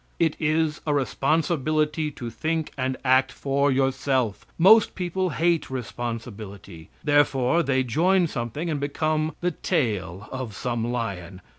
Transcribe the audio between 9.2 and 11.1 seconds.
the tail of some